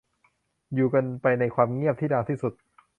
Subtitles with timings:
[0.73, 2.53] อยู่กันไปในความเงียบที่ดังที่สุด